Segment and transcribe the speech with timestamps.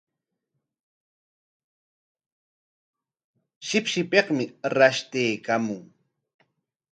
[3.67, 4.45] Shipshipikmi
[4.77, 5.81] rashtaykaamun.